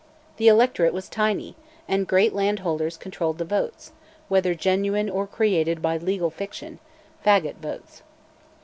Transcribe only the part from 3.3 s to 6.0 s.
the votes, whether genuine or created by